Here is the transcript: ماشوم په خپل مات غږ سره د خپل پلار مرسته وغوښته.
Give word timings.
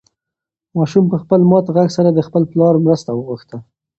ماشوم 0.77 1.05
په 1.11 1.17
خپل 1.23 1.39
مات 1.49 1.65
غږ 1.75 1.89
سره 1.97 2.09
د 2.13 2.19
خپل 2.27 2.43
پلار 2.51 2.75
مرسته 2.85 3.09
وغوښته. 3.13 3.57